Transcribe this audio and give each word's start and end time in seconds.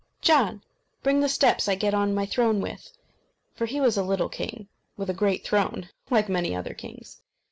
John! 0.21 0.63
bring 1.03 1.19
the 1.19 1.29
steps 1.29 1.67
I 1.69 1.75
get 1.75 1.93
on 1.93 2.15
my 2.15 2.25
throne 2.25 2.59
with." 2.59 2.91
For 3.53 3.67
he 3.67 3.79
was 3.79 3.97
a 3.97 4.03
little 4.03 4.29
king 4.29 4.67
with 4.97 5.11
a 5.11 5.13
great 5.13 5.43
throne, 5.43 5.89
like 6.09 6.27
many 6.27 6.55
other 6.55 6.73
kings. 6.73 7.21